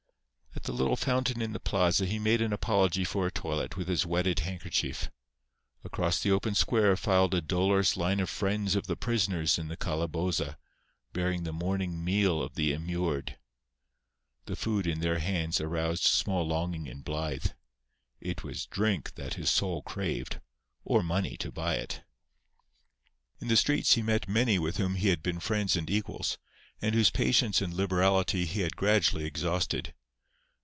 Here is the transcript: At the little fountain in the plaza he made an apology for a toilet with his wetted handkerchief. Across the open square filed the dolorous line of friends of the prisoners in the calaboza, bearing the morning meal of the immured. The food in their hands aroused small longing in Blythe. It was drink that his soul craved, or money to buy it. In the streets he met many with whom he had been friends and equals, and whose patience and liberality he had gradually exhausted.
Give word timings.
At 0.53 0.65
the 0.65 0.73
little 0.73 0.97
fountain 0.97 1.41
in 1.41 1.53
the 1.53 1.59
plaza 1.59 2.05
he 2.05 2.19
made 2.19 2.39
an 2.39 2.53
apology 2.53 3.03
for 3.03 3.25
a 3.25 3.31
toilet 3.31 3.77
with 3.77 3.87
his 3.87 4.05
wetted 4.05 4.41
handkerchief. 4.41 5.09
Across 5.83 6.21
the 6.21 6.29
open 6.29 6.53
square 6.53 6.95
filed 6.95 7.31
the 7.31 7.41
dolorous 7.41 7.97
line 7.97 8.19
of 8.19 8.29
friends 8.29 8.75
of 8.75 8.85
the 8.85 8.95
prisoners 8.97 9.57
in 9.57 9.69
the 9.69 9.77
calaboza, 9.77 10.59
bearing 11.13 11.43
the 11.43 11.51
morning 11.53 12.03
meal 12.03 12.43
of 12.43 12.53
the 12.53 12.73
immured. 12.73 13.39
The 14.45 14.55
food 14.57 14.85
in 14.85 14.99
their 14.99 15.17
hands 15.17 15.59
aroused 15.59 16.03
small 16.03 16.45
longing 16.45 16.85
in 16.85 17.01
Blythe. 17.01 17.47
It 18.19 18.43
was 18.43 18.67
drink 18.67 19.15
that 19.15 19.33
his 19.35 19.49
soul 19.49 19.81
craved, 19.81 20.41
or 20.83 21.01
money 21.01 21.37
to 21.37 21.51
buy 21.51 21.75
it. 21.77 22.03
In 23.39 23.47
the 23.47 23.57
streets 23.57 23.93
he 23.93 24.03
met 24.03 24.29
many 24.29 24.59
with 24.59 24.77
whom 24.77 24.93
he 24.93 25.07
had 25.07 25.23
been 25.23 25.39
friends 25.39 25.75
and 25.75 25.89
equals, 25.89 26.37
and 26.79 26.93
whose 26.93 27.09
patience 27.09 27.63
and 27.63 27.73
liberality 27.73 28.45
he 28.45 28.59
had 28.59 28.75
gradually 28.75 29.23
exhausted. 29.25 29.95